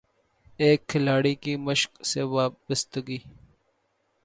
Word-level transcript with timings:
ایک 0.59 0.87
کھلاڑی 0.87 1.33
کی 1.35 1.55
مشق 1.57 2.03
سے 2.05 2.21
وابستگی 2.33 3.17